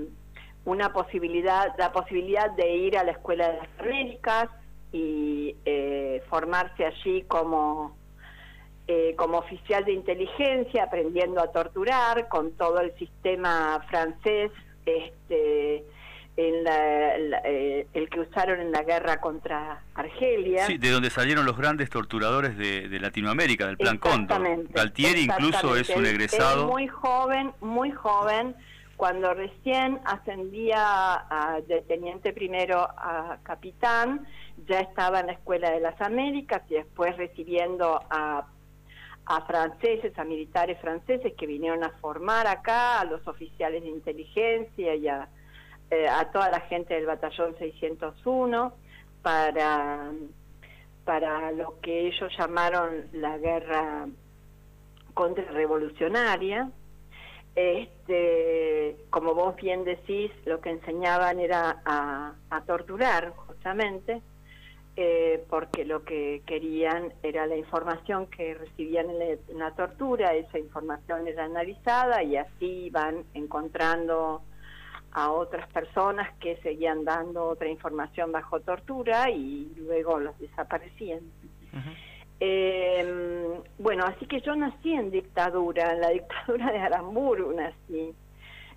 una 0.64 0.92
posibilidad, 0.92 1.75
la 1.78 1.92
posibilidad 1.92 2.50
de 2.52 2.75
ir 2.76 2.99
a 2.99 3.04
la 3.04 3.12
Escuela 3.12 3.50
de 3.50 3.58
las 3.58 3.68
Américas 3.78 4.49
y 4.92 5.56
eh, 5.64 6.23
formarse 6.28 6.85
allí 6.85 7.23
como 7.23 7.96
eh, 8.88 9.16
como 9.16 9.38
oficial 9.38 9.85
de 9.85 9.92
inteligencia, 9.92 10.85
aprendiendo 10.85 11.40
a 11.40 11.50
torturar 11.50 12.28
con 12.28 12.52
todo 12.52 12.78
el 12.78 12.96
sistema 12.96 13.85
francés, 13.88 14.52
este, 14.85 15.85
en 16.37 16.64
la, 16.64 17.16
eh, 17.45 17.87
el 17.95 18.11
que 18.11 18.21
usaron 18.21 18.61
en 18.61 18.71
la 18.71 18.83
guerra 18.83 19.21
contra 19.21 19.83
Argelia. 19.95 20.66
Sí, 20.66 20.76
de 20.76 20.90
donde 20.90 21.11
salieron 21.11 21.47
los 21.47 21.57
grandes 21.57 21.88
torturadores 21.88 22.59
de, 22.59 22.99
Latinoamérica, 23.00 23.66
del 23.66 23.76
Plan 23.76 23.99
Cóndor. 23.99 24.69
Galtieri 24.71 25.23
incluso 25.23 25.76
es 25.76 25.88
un 25.90 26.05
egresado. 26.05 26.69
muy 26.69 26.88
joven, 26.88 27.52
muy 27.61 27.90
joven, 27.90 28.55
cuando 28.97 29.33
recién 29.35 30.00
ascendía 30.05 30.76
a, 30.78 31.61
de 31.66 31.83
teniente 31.83 32.33
primero 32.33 32.81
a 32.81 33.38
capitán, 33.43 34.26
ya 34.66 34.81
estaba 34.81 35.21
en 35.21 35.28
la 35.28 35.33
Escuela 35.33 35.71
de 35.71 35.81
las 35.81 36.00
Américas 36.00 36.62
y 36.69 36.75
después 36.75 37.16
recibiendo 37.16 38.00
a 38.11 38.47
a 39.28 39.45
franceses, 39.45 40.16
a 40.19 40.25
militares 40.25 40.78
franceses 40.81 41.33
que 41.37 41.49
vinieron 41.49 41.83
a 41.83 41.90
formar 42.00 42.47
acá, 42.47 43.00
a 43.00 43.05
los 43.05 43.26
oficiales 43.26 43.83
de 43.83 43.88
inteligencia 43.88 44.95
y 44.95 45.09
a, 45.09 45.28
eh, 45.90 46.09
a 46.09 46.31
toda 46.33 46.50
la 46.50 46.61
gente 46.61 46.95
del 46.95 47.07
batallón 47.07 47.57
601 47.59 48.73
para, 49.23 50.11
para 51.05 51.52
lo 51.52 51.81
que 51.81 52.09
ellos 52.09 52.33
llamaron 52.37 53.07
la 53.12 53.38
guerra 53.38 54.07
contrarrevolucionaria. 55.14 56.71
Este, 57.55 58.97
como 59.11 59.35
vos 59.35 59.57
bien 59.57 59.85
decís, 59.85 60.31
lo 60.45 60.61
que 60.61 60.71
enseñaban 60.71 61.40
era 61.40 61.81
a, 61.87 62.35
torturar, 62.66 63.31
justamente, 63.31 64.21
eh, 64.97 65.43
porque 65.49 65.85
lo 65.85 66.05
que 66.05 66.43
querían 66.47 67.14
era 67.23 67.47
la 67.47 67.57
información 67.57 68.26
que 68.26 68.55
recibían 68.55 69.07
en 69.11 69.59
la 69.59 69.71
tortura, 69.75 70.35
esa 70.35 70.59
información 70.59 71.28
era 71.28 71.45
analizada 71.45 72.23
y 72.23 72.37
así 72.37 72.87
iban 72.87 73.25
encontrando 73.35 74.43
a 75.16 75.32
otras 75.32 75.66
personas 75.68 76.28
que 76.40 76.58
seguían 76.58 77.02
dando 77.02 77.46
otra 77.46 77.70
información 77.70 78.32
bajo 78.32 78.61
tortura 78.61 79.30
y 79.30 79.73
luego 79.78 80.20
los 80.20 80.38
desaparecían. 80.38 81.20
Em, 82.38 83.62
bueno, 83.78 84.04
así 84.04 84.26
que 84.26 84.42
yo 84.42 84.54
nací 84.54 84.92
en 84.92 85.11
dictadura, 85.11 85.94
en 85.94 86.02
la 86.02 86.11
dictadura 86.11 86.70
de 86.70 86.78
Aramburu 86.78 87.50
nací, 87.54 88.14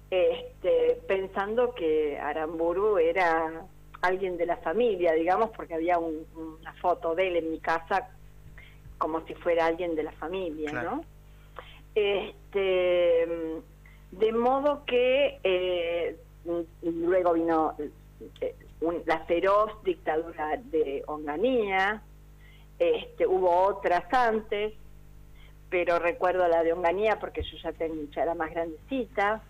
este, 0.10 1.02
pensando 1.10 1.76
que 1.76 2.18
Aramburu 2.18 2.98
era 2.98 3.66
alguien 4.00 4.38
de 4.38 4.46
la 4.46 4.56
familia, 4.58 5.12
digamos, 5.12 5.50
porque 5.50 5.74
había 5.74 5.98
una 6.00 6.74
foto 6.80 7.16
de 7.16 7.28
él 7.28 7.36
en 7.36 7.52
mi 7.52 7.60
casa 7.60 8.12
como 8.98 9.26
si 9.28 9.34
fuera 9.34 9.66
alguien 9.66 9.94
de 9.94 10.04
la 10.04 10.14
familia, 10.14 10.72
¿no? 10.72 11.04
Este, 11.94 13.28
de 14.12 14.32
modo 14.32 14.86
que 14.86 15.40
eh, 15.44 16.16
luego 16.82 17.34
vino 17.34 17.76
eh, 17.78 18.56
la 19.06 19.20
feroz 19.26 19.84
dictadura 19.84 20.58
de 20.58 21.04
Onganía, 21.08 22.02
este, 22.78 23.28
hubo 23.28 23.68
otras 23.68 24.06
antes, 24.14 24.74
pero 25.70 26.00
recuerdo 26.00 26.48
la 26.48 26.64
de 26.64 26.74
Onganía 26.74 27.20
porque 27.20 27.44
yo 27.44 27.58
ya, 27.62 27.72
tenía, 27.74 28.10
ya 28.16 28.24
era 28.24 28.36
más 28.36 28.52
grandecita, 28.52 29.42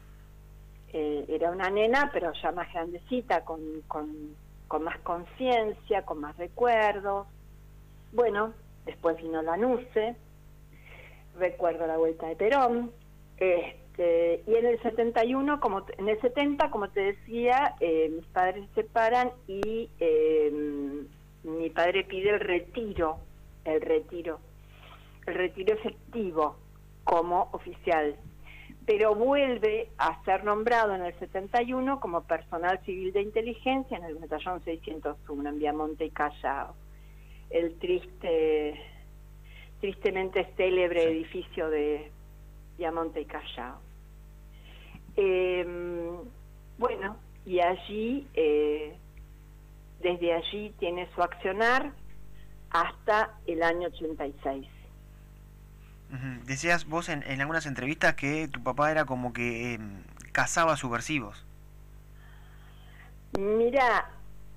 eh, 0.92 1.26
era 1.28 1.52
una 1.52 1.70
nena, 1.70 2.10
pero 2.12 2.34
ya 2.34 2.52
más 2.52 2.72
grandecita, 2.74 3.46
con, 3.46 3.62
con, 3.88 4.36
con 4.68 4.84
más 4.84 4.98
conciencia, 5.00 6.04
con 6.04 6.20
más 6.20 6.36
recuerdos. 6.38 7.28
Bueno, 8.12 8.54
después 8.86 9.18
vino 9.18 9.42
la 9.44 9.56
NUCE, 9.56 10.16
recuerdo 11.38 11.86
la 11.86 11.98
vuelta 11.98 12.28
de 12.28 12.36
Perón, 12.36 12.92
este, 13.38 13.78
y 14.00 14.56
en 14.56 14.66
el 14.66 14.82
71, 14.82 15.60
como 15.60 15.86
en 15.98 16.08
el 16.08 16.22
70, 16.22 16.72
como 16.72 16.90
te 16.90 17.02
decía, 17.02 17.76
eh, 17.82 18.10
mis 18.10 18.26
padres 18.28 18.66
se 18.74 18.84
separan 18.84 19.32
y 19.46 19.90
eh, 20.00 21.04
mi 21.44 21.70
padre 21.70 22.06
pide 22.06 22.30
el 22.30 22.40
retiro, 22.40 23.18
el 23.66 23.82
retiro, 23.82 24.40
el 25.26 25.34
retiro 25.34 25.74
efectivo 25.74 26.56
como 27.04 27.50
oficial, 27.52 28.16
pero 28.86 29.16
vuelve 29.16 29.90
a 29.98 30.24
ser 30.24 30.46
nombrado 30.46 30.96
en 30.96 31.04
el 31.04 31.20
71 31.20 32.00
como 32.00 32.24
personal 32.24 32.80
civil 32.86 33.12
de 33.12 33.22
inteligencia 33.22 33.98
en 33.98 34.06
el 34.06 34.16
batallón 34.16 34.64
601 34.64 35.50
en 35.50 35.60
Viamonte 35.60 36.06
y 36.06 36.12
Callao, 36.12 36.74
el 37.50 37.78
triste, 37.80 38.80
tristemente 39.82 40.54
célebre 40.56 41.04
edificio 41.04 41.70
de 41.70 42.12
Viamonte 42.78 43.20
y 43.20 43.26
Callao. 43.26 43.89
Em, 45.22 46.16
bueno, 46.78 47.18
y 47.46 47.60
allí 47.60 48.26
eh, 48.36 48.96
desde 50.02 50.34
allí 50.34 50.74
tiene 50.80 51.10
su 51.14 51.22
accionar 51.22 51.92
hasta 52.70 53.38
el 53.46 53.62
año 53.62 53.90
86. 53.90 54.66
Decías 56.46 56.88
vos 56.88 57.10
en, 57.10 57.24
algunas 57.42 57.66
entrevistas 57.66 58.16
que 58.16 58.48
tu 58.48 58.64
papá 58.64 58.92
era 58.92 59.04
como 59.04 59.34
que 59.34 59.74
eh, 59.74 59.80
cazaba 60.32 60.78
subversivos. 60.78 61.46
Mira, 63.38 64.10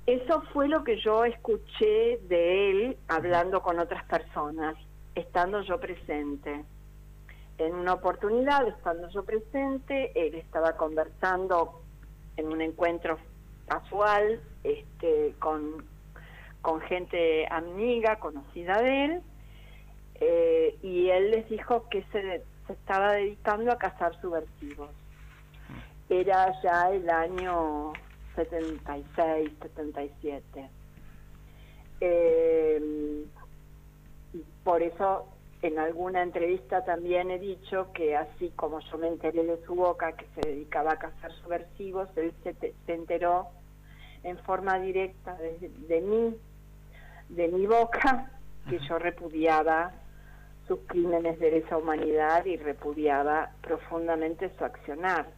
eso 0.07 0.43
fue 0.53 0.69
lo 0.69 0.85
que 0.85 1.01
yo 1.01 1.25
escuché 1.25 2.21
de 2.29 2.71
él 2.71 2.97
hablando 3.09 3.63
con 3.63 3.81
otras 3.81 4.05
personas, 4.05 4.77
estando 5.17 5.61
yo 5.63 5.81
presente. 5.81 6.65
En 7.63 7.75
una 7.75 7.95
oportunidad, 7.95 8.67
estando 8.67 9.09
yo 9.11 9.25
presente, 9.25 10.11
él 10.17 10.35
estaba 10.35 10.77
conversando 10.77 11.81
en 12.37 12.49
un 12.49 12.61
encuentro 12.61 13.19
casual 13.69 14.41
este, 14.65 15.37
con, 15.39 15.85
con 16.61 16.81
gente 16.81 17.47
amiga, 17.49 18.19
conocida 18.19 18.83
de 18.83 19.05
él, 19.05 19.23
eh, 20.17 20.77
y 20.83 21.09
él 21.11 21.31
les 21.31 21.49
dijo 21.49 21.89
que 21.89 22.05
se, 22.11 22.43
estaba 22.69 23.13
dedicando 23.13 23.71
a 23.71 23.79
cazar 23.79 24.21
subversivos. 24.21 24.91
Era 26.09 26.61
ya 26.63 26.91
el 26.91 27.09
año 27.09 27.93
76, 28.35 29.51
77. 29.61 30.71
Eh, 32.01 33.25
por 34.65 34.83
eso 34.83 35.32
en 35.63 35.79
alguna 35.79 36.23
entrevista 36.23 36.85
también 36.85 37.31
he 37.31 37.39
dicho 37.39 37.93
que 37.93 38.17
así 38.17 38.51
como 38.57 38.81
yo 38.81 38.99
me 38.99 39.09
enteré 39.09 39.45
de 39.45 39.65
su 39.65 39.75
boca 39.75 40.13
que 40.13 40.27
se 40.35 40.49
dedicaba 40.49 40.93
a 40.93 40.99
cazar 40.99 41.33
subversivos, 41.43 42.09
él 42.17 42.35
se, 42.43 42.55
se 42.55 42.93
enteró 42.93 43.49
en 44.25 44.39
forma 44.39 44.79
directa 44.79 45.37
de, 45.37 46.01
mí, 46.01 46.37
de 47.29 47.49
mi 47.49 47.67
boca, 47.67 48.31
que 48.69 48.79
yo 48.89 48.99
repudiaba 48.99 49.93
sus 50.67 50.81
crímenes 50.87 51.39
de 51.41 51.51
lesa 51.51 51.77
humanidad 51.77 52.45
y 52.45 52.57
repudiaba 52.57 53.51
profundamente 53.61 54.51
su 54.57 54.65
accionar. 54.65 55.29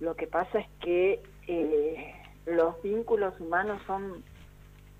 Lo 0.00 0.14
que 0.14 0.26
pasa 0.26 0.60
es 0.60 0.68
que 0.80 1.22
eh, 1.48 2.14
los 2.46 2.80
vínculos 2.82 3.38
humanos 3.40 3.82
son, 3.86 4.22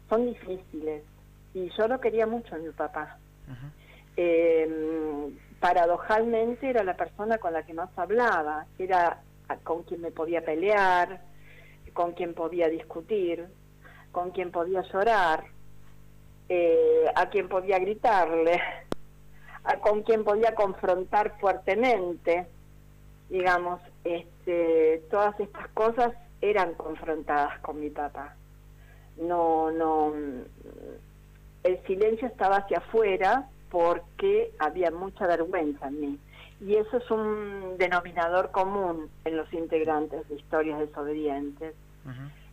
son 0.08 0.26
difíciles 0.26 1.04
y 1.54 1.70
yo 1.70 1.86
lo 1.86 2.00
quería 2.00 2.26
mucho 2.26 2.54
a 2.54 2.58
mi 2.58 2.70
papá. 2.70 3.18
Em, 4.20 5.38
paradojalmente 5.60 6.68
era 6.68 6.82
la 6.82 6.96
persona 6.96 7.38
con 7.38 7.52
la 7.52 7.62
que 7.62 7.72
más 7.72 7.88
hablaba, 7.96 8.66
era 8.76 9.22
con 9.62 9.84
quien 9.84 10.00
me 10.00 10.10
podía 10.10 10.44
pelear, 10.44 11.20
con 11.92 12.14
quien 12.14 12.34
podía 12.34 12.68
discutir, 12.68 13.46
con 14.10 14.32
quien 14.32 14.50
podía 14.50 14.82
llorar, 14.82 15.44
eh, 16.48 17.04
a 17.14 17.30
quien 17.30 17.48
podía 17.48 17.78
gritarle, 17.78 18.60
con 19.82 20.02
quien 20.02 20.24
podía 20.24 20.52
confrontar 20.52 21.38
fuertemente, 21.38 22.44
digamos, 23.30 23.80
este, 24.02 25.00
todas 25.12 25.38
estas 25.38 25.68
cosas 25.68 26.12
eran 26.40 26.74
confrontadas 26.74 27.60
con 27.60 27.78
mi 27.78 27.90
papá. 27.90 28.34
No, 29.16 29.70
no, 29.70 30.12
el 31.62 31.86
silencio 31.86 32.26
estaba 32.26 32.56
hacia 32.56 32.78
afuera 32.78 33.48
porque 33.70 34.52
había 34.58 34.90
mucha 34.90 35.26
vergüenza 35.26 35.88
en 35.88 36.00
mí. 36.00 36.18
Y 36.60 36.74
eso 36.76 36.96
es 36.96 37.10
un 37.10 37.76
denominador 37.78 38.50
común 38.50 39.08
en 39.24 39.36
los 39.36 39.52
integrantes 39.52 40.28
de 40.28 40.36
historias 40.36 40.78
desobedientes. 40.80 41.74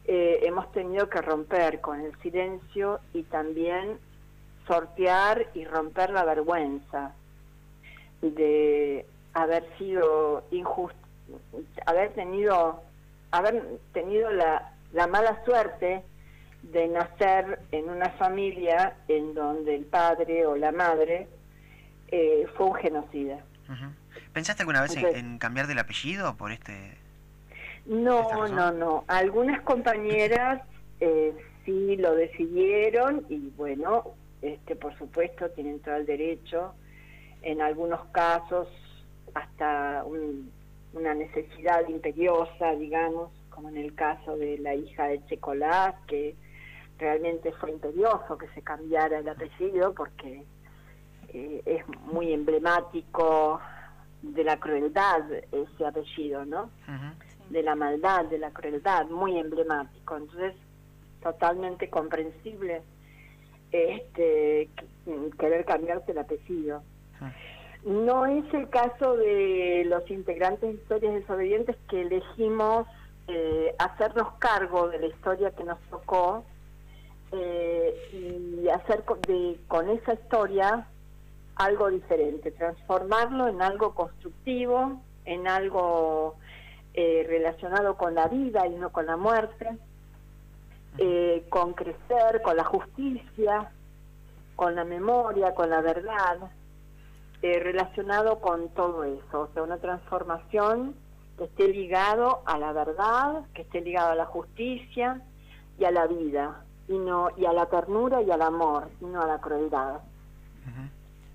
Eh, 0.05 0.41
hemos 0.43 0.71
tenido 0.73 1.09
que 1.09 1.21
romper 1.21 1.81
con 1.81 2.01
el 2.01 2.15
silencio 2.21 2.99
y 3.13 3.23
también 3.23 3.97
sortear 4.67 5.47
y 5.53 5.65
romper 5.65 6.11
la 6.11 6.25
vergüenza 6.25 7.13
de 8.21 9.05
haber 9.33 9.65
sido 9.77 10.43
injusto, 10.51 10.99
haber 11.85 12.13
tenido, 12.13 12.81
haber 13.31 13.79
tenido 13.93 14.31
la, 14.31 14.73
la 14.93 15.07
mala 15.07 15.43
suerte 15.45 16.03
de 16.71 16.87
nacer 16.87 17.59
en 17.71 17.89
una 17.89 18.09
familia 18.11 18.95
en 19.07 19.33
donde 19.33 19.75
el 19.75 19.85
padre 19.85 20.45
o 20.45 20.55
la 20.55 20.71
madre 20.71 21.27
eh, 22.09 22.47
fue 22.55 22.67
un 22.67 22.75
genocida. 22.75 23.39
¿Pensaste 24.33 24.63
alguna 24.63 24.81
vez 24.81 24.95
en, 24.95 25.37
cambiar 25.37 25.67
del 25.67 25.79
apellido 25.79 26.35
por 26.35 26.51
este 26.51 26.97
no, 27.85 28.47
no, 28.47 28.71
no. 28.71 29.03
Algunas 29.07 29.61
compañeras 29.61 30.61
eh, 30.99 31.33
sí 31.63 31.95
lo 31.97 32.15
decidieron 32.15 33.25
y 33.29 33.51
bueno, 33.55 34.15
este, 34.41 34.75
por 34.75 34.97
supuesto 34.97 35.49
tienen 35.51 35.79
todo 35.79 35.95
el 35.95 36.05
derecho. 36.05 36.73
En 37.41 37.61
algunos 37.61 38.05
casos 38.07 38.67
hasta 39.35 40.03
una 40.93 41.13
necesidad 41.13 41.87
imperiosa, 41.87 42.71
digamos, 42.71 43.31
como 43.49 43.69
en 43.69 43.77
el 43.77 43.93
caso 43.93 44.35
de 44.37 44.57
la 44.57 44.73
hija 44.73 45.07
de 45.07 45.23
Checolás, 45.27 45.93
que 46.07 46.35
realmente 46.97 47.51
fue 47.53 47.71
imperioso 47.71 48.37
que 48.37 48.47
se 48.49 48.61
cambiara 48.61 49.19
el 49.19 49.29
apellido 49.29 49.93
porque 49.93 50.43
eh, 51.29 51.61
es 51.65 51.87
muy 52.05 52.31
emblemático 52.31 53.59
de 54.21 54.43
la 54.43 54.57
crueldad 54.59 55.21
ese 55.51 55.85
apellido, 55.85 56.45
¿no? 56.45 56.69
de 57.49 57.61
la 57.61 57.75
maldad, 57.75 58.25
de 58.25 58.39
la 58.39 58.51
crueldad, 58.51 59.05
muy 59.07 59.37
emblemático. 59.37 60.17
Entonces, 60.17 60.55
totalmente 61.21 61.89
comprensible 61.89 62.81
este 63.71 64.69
querer 65.37 65.65
cambiarse 65.65 66.11
el 66.11 66.19
apellido. 66.19 66.83
No 67.83 68.25
es 68.25 68.51
el 68.53 68.69
caso 68.69 69.15
de 69.15 69.83
los 69.85 70.09
integrantes 70.09 70.61
de 70.61 70.75
Historias 70.75 71.13
Desobedientes 71.13 71.75
que 71.89 72.01
elegimos 72.01 72.87
eh, 73.27 73.75
hacernos 73.77 74.33
cargo 74.39 74.87
de 74.89 74.99
la 74.99 75.07
historia 75.07 75.51
que 75.51 75.63
nos 75.63 75.79
tocó 75.89 76.43
eh, 77.31 78.59
y 78.63 78.69
hacer 78.69 79.03
de, 79.27 79.59
con 79.67 79.89
esa 79.89 80.13
historia 80.13 80.87
algo 81.55 81.89
diferente, 81.89 82.51
transformarlo 82.51 83.47
en 83.47 83.61
algo 83.61 83.93
constructivo, 83.93 85.01
en 85.25 85.47
algo 85.47 86.35
eh, 86.93 87.25
relacionado 87.27 87.95
con 87.97 88.15
la 88.15 88.27
vida 88.27 88.67
y 88.67 88.75
no 88.75 88.91
con 88.91 89.05
la 89.05 89.17
muerte, 89.17 89.77
eh, 90.97 91.45
con 91.49 91.73
crecer, 91.73 92.41
con 92.41 92.55
la 92.57 92.63
justicia, 92.63 93.71
con 94.55 94.75
la 94.75 94.85
memoria, 94.85 95.53
con 95.53 95.69
la 95.69 95.81
verdad, 95.81 96.51
eh, 97.41 97.59
relacionado 97.59 98.39
con 98.39 98.69
todo 98.69 99.03
eso, 99.03 99.41
o 99.41 99.49
sea, 99.53 99.63
una 99.63 99.77
transformación 99.77 100.95
que 101.37 101.45
esté 101.45 101.67
ligado 101.67 102.41
a 102.45 102.57
la 102.57 102.71
verdad, 102.71 103.43
que 103.53 103.63
esté 103.63 103.81
ligado 103.81 104.11
a 104.11 104.15
la 104.15 104.25
justicia 104.25 105.21
y 105.77 105.83
a 105.83 105.91
la 105.91 106.07
vida, 106.07 106.64
y 106.87 106.97
no 106.97 107.29
y 107.37 107.45
a 107.45 107.53
la 107.53 107.65
ternura 107.67 108.21
y 108.21 108.31
al 108.31 108.41
amor, 108.41 108.89
y 109.01 109.05
no 109.05 109.21
a 109.21 109.27
la 109.27 109.39
crueldad. 109.39 110.01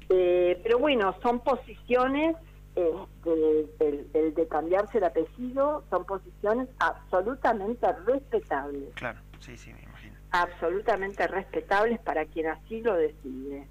pero 0.08 0.78
bueno, 0.78 1.14
son 1.22 1.40
posiciones 1.40 2.36
este, 2.74 4.06
el, 4.14 4.34
de 4.34 4.48
cambiarse 4.48 4.98
el 4.98 5.04
apellido 5.04 5.84
son 5.90 6.04
posiciones 6.04 6.68
absolutamente 6.78 7.86
respetables. 8.06 8.94
Claro, 8.94 9.18
sí, 9.40 9.56
sí, 9.56 9.72
me 9.72 9.82
imagino. 9.82 10.16
Absolutamente 10.30 11.26
respetables 11.26 11.98
para 12.00 12.24
quien 12.26 12.46
así 12.46 12.80
lo 12.80 12.94
decide. 12.94 13.66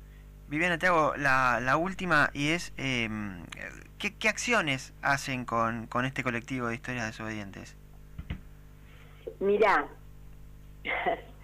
Viviana, 0.50 0.78
te 0.78 0.88
hago 0.88 1.16
la, 1.16 1.60
la 1.62 1.78
última 1.78 2.30
y 2.34 2.50
es, 2.50 2.74
¿qué, 2.76 4.16
¿qué, 4.18 4.30
acciones 4.30 4.94
hacen 5.02 5.46
con, 5.46 5.88
con 5.88 6.06
este 6.06 6.24
colectivo 6.24 6.68
de 6.68 6.76
historias 6.76 7.06
desobedientes? 7.06 7.78
Mirá, 9.40 9.88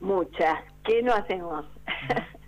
muchas. 0.00 0.60
¿Qué 0.84 1.02
no 1.02 1.14
hacemos? 1.14 1.66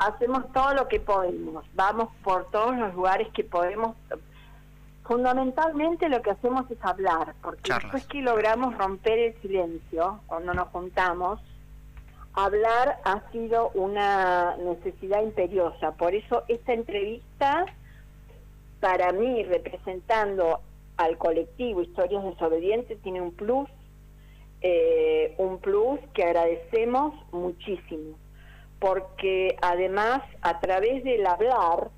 hacemos 0.00 0.50
todo 0.52 0.74
lo 0.74 0.88
que 0.88 0.98
podemos, 0.98 1.64
vamos 1.74 2.08
por 2.24 2.50
todos 2.50 2.76
los 2.76 2.94
lugares 2.94 3.28
que 3.32 3.44
podemos. 3.44 3.94
Fundamentalmente 5.04 6.08
lo 6.08 6.22
que 6.22 6.30
hacemos 6.30 6.70
es 6.70 6.78
hablar, 6.82 7.34
porque 7.42 7.72
después 7.72 8.06
que 8.06 8.22
logramos 8.22 8.76
romper 8.78 9.18
el 9.18 9.42
silencio, 9.42 10.20
cuando 10.26 10.54
nos 10.54 10.68
juntamos, 10.68 11.40
hablar 12.32 13.00
ha 13.04 13.20
sido 13.32 13.70
una 13.74 14.56
necesidad 14.56 15.22
imperiosa. 15.22 15.92
Por 15.92 16.14
eso 16.14 16.44
esta 16.48 16.72
entrevista, 16.72 17.66
para 18.80 19.12
mí, 19.12 19.42
representando 19.42 20.60
al 20.96 21.18
colectivo 21.18 21.82
Historias 21.82 22.24
Desobedientes, 22.24 23.02
tiene 23.02 23.20
un 23.20 23.32
plus, 23.32 23.68
eh, 24.62 25.34
un 25.38 25.58
plus 25.58 26.00
que 26.14 26.24
agradecemos 26.24 27.14
muchísimo 27.32 28.16
porque 28.80 29.56
además 29.60 30.22
a 30.40 30.58
través 30.58 31.04
del 31.04 31.26
hablar 31.26 31.90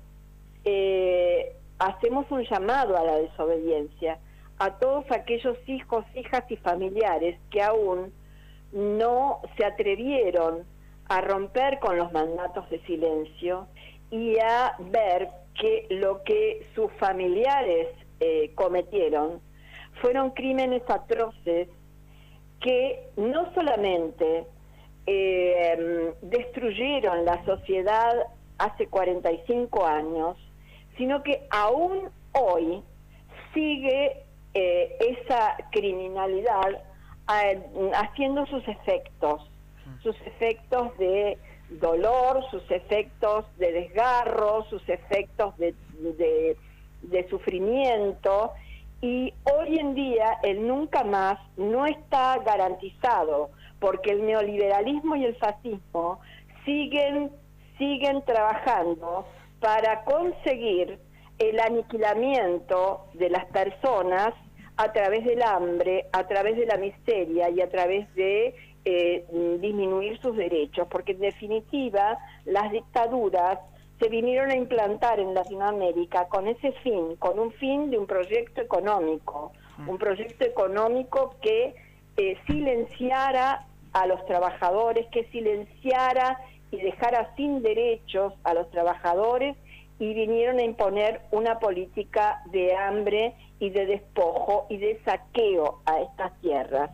eh, 0.65 1.55
hacemos 1.79 2.29
un 2.29 2.43
llamado 2.45 2.97
a 2.97 3.03
la 3.03 3.17
desobediencia 3.17 4.19
a 4.59 4.77
todos 4.77 5.05
aquellos 5.11 5.57
hijos, 5.67 6.05
hijas 6.15 6.43
y 6.49 6.57
familiares 6.57 7.39
que 7.49 7.61
aún 7.61 8.13
no 8.71 9.41
se 9.57 9.65
atrevieron 9.65 10.65
a 11.09 11.21
romper 11.21 11.79
con 11.79 11.97
los 11.97 12.11
mandatos 12.11 12.69
de 12.69 12.79
silencio 12.85 13.67
y 14.11 14.37
a 14.39 14.75
ver 14.79 15.29
que 15.59 15.87
lo 15.89 16.23
que 16.23 16.65
sus 16.75 16.91
familiares 16.93 17.87
eh, 18.19 18.51
cometieron 18.55 19.41
fueron 20.01 20.31
crímenes 20.31 20.81
atroces 20.87 21.67
que 22.63 23.09
no 23.17 23.53
solamente 23.53 24.45
eh, 25.05 26.13
destruyeron 26.21 27.25
la 27.25 27.43
sociedad 27.45 28.13
hace 28.57 28.87
45 28.87 29.85
años, 29.85 30.37
sino 30.97 31.21
que 31.23 31.45
aún 31.51 32.09
hoy 32.31 32.81
sigue 33.53 34.23
eh, 34.53 34.97
esa 34.99 35.57
criminalidad 35.71 36.81
haciendo 37.95 38.45
sus 38.47 38.67
efectos, 38.67 39.49
sus 40.01 40.15
efectos 40.21 40.97
de 40.97 41.37
dolor, 41.69 42.43
sus 42.49 42.69
efectos 42.71 43.45
de 43.57 43.71
desgarro, 43.71 44.65
sus 44.69 44.87
efectos 44.87 45.53
de 45.57 47.29
sufrimiento, 47.29 48.53
y 49.03 49.33
hoy 49.43 49.79
en 49.79 49.95
día 49.95 50.39
el 50.43 50.65
nunca 50.65 51.03
más 51.03 51.37
no 51.57 51.85
está 51.85 52.37
garantizado 52.37 53.49
porque 53.81 54.11
el 54.11 54.25
neoliberalismo 54.25 55.17
y 55.17 55.25
el 55.25 55.35
fascismo 55.35 56.21
siguen, 56.63 57.29
siguen 57.77 58.23
trabajando 58.23 59.27
para 59.59 60.05
conseguir 60.05 60.99
el 61.37 61.59
aniquilamiento 61.59 63.07
de 63.15 63.29
las 63.29 63.43
personas 63.47 64.33
a 64.77 64.93
través 64.93 65.25
del 65.25 65.43
hambre, 65.43 66.07
a 66.13 66.25
través 66.25 66.55
de 66.55 66.65
la 66.65 66.77
miseria 66.77 67.49
y 67.49 67.59
a 67.59 67.69
través 67.69 68.07
de 68.15 68.55
eh, 68.85 69.25
disminuir 69.59 70.17
sus 70.21 70.37
derechos, 70.37 70.87
porque 70.89 71.11
en 71.11 71.19
definitiva 71.19 72.17
las 72.45 72.71
dictaduras 72.71 73.59
se 74.03 74.09
vinieron 74.09 74.51
a 74.51 74.55
implantar 74.57 75.21
en 75.21 75.33
Latinoamérica 75.33 76.27
con 76.27 76.49
ese 76.49 76.73
fin, 76.83 77.15
con 77.19 77.39
un 77.39 77.53
fin 77.53 77.89
de 77.89 77.97
un 77.97 78.05
proyecto 78.05 78.59
económico, 78.59 79.53
un 79.87 79.97
proyecto 79.97 80.43
económico 80.43 81.35
que 81.41 81.73
eh, 82.17 82.37
silenciara 82.45 83.65
a 83.93 84.05
los 84.05 84.25
trabajadores, 84.25 85.07
que 85.07 85.23
silenciara 85.27 86.37
y 86.69 86.81
dejara 86.81 87.33
sin 87.37 87.61
derechos 87.61 88.33
a 88.43 88.53
los 88.53 88.69
trabajadores 88.71 89.55
y 89.99 90.13
vinieron 90.13 90.59
a 90.59 90.63
imponer 90.63 91.21
una 91.31 91.59
política 91.59 92.41
de 92.51 92.75
hambre 92.75 93.35
y 93.59 93.69
de 93.69 93.85
despojo 93.85 94.65
y 94.69 94.77
de 94.77 94.99
saqueo 95.05 95.79
a 95.85 96.01
estas 96.01 96.37
tierras. 96.41 96.91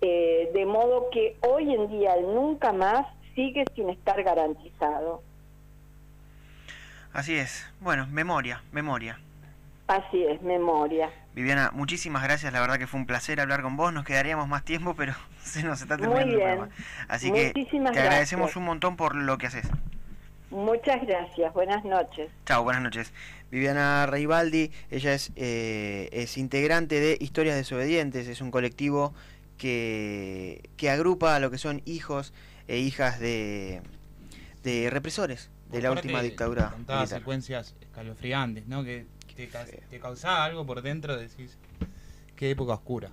Eh, 0.00 0.48
de 0.54 0.64
modo 0.64 1.10
que 1.10 1.36
hoy 1.48 1.74
en 1.74 1.88
día 1.88 2.14
el 2.14 2.32
nunca 2.32 2.72
más 2.72 3.04
sigue 3.34 3.64
sin 3.74 3.90
estar 3.90 4.22
garantizado. 4.22 5.22
Así 7.12 7.34
es. 7.34 7.66
Bueno, 7.80 8.06
memoria, 8.06 8.62
memoria. 8.72 9.18
Así 9.88 10.24
es, 10.24 10.40
memoria. 10.42 11.10
Viviana, 11.34 11.70
muchísimas 11.72 12.22
gracias, 12.22 12.52
la 12.52 12.60
verdad 12.60 12.78
que 12.78 12.86
fue 12.86 13.00
un 13.00 13.06
placer 13.06 13.40
hablar 13.40 13.62
con 13.62 13.76
vos, 13.76 13.92
nos 13.92 14.04
quedaríamos 14.04 14.46
más 14.46 14.64
tiempo, 14.64 14.94
pero 14.94 15.14
se 15.42 15.64
nos 15.64 15.82
está 15.82 15.96
terminando 15.96 16.30
el 16.30 16.36
programa. 16.36 16.68
Así 17.08 17.32
que 17.32 17.52
te 17.52 17.98
agradecemos 17.98 18.54
un 18.54 18.64
montón 18.64 18.96
por 18.96 19.16
lo 19.16 19.36
que 19.38 19.48
haces. 19.48 19.68
Muchas 20.50 21.04
gracias, 21.04 21.52
buenas 21.52 21.84
noches. 21.84 22.30
Chao, 22.46 22.62
buenas 22.62 22.82
noches. 22.82 23.12
Viviana 23.50 24.06
Reibaldi, 24.06 24.70
ella 24.90 25.12
es, 25.12 25.32
eh, 25.34 26.08
es 26.12 26.38
integrante 26.38 27.00
de 27.00 27.16
Historias 27.20 27.56
Desobedientes, 27.56 28.28
es 28.28 28.40
un 28.40 28.52
colectivo 28.52 29.12
que, 29.58 30.70
que 30.76 30.90
agrupa 30.90 31.34
a 31.34 31.40
lo 31.40 31.50
que 31.50 31.58
son 31.58 31.82
hijos 31.84 32.32
e 32.68 32.78
hijas 32.78 33.18
de, 33.18 33.82
de 34.62 34.88
represores 34.90 35.50
de 35.70 35.82
la 35.82 35.92
última 35.92 36.22
dictadura. 36.22 36.74
Con 36.86 37.06
secuencias 37.06 37.74
escalofriantes, 37.80 38.66
¿no? 38.66 38.84
Que 38.84 39.06
te, 39.36 39.98
causaba 40.00 40.44
algo 40.44 40.66
por 40.66 40.82
dentro, 40.82 41.16
decís, 41.16 41.56
qué 42.36 42.50
época 42.50 42.74
oscura. 42.74 43.10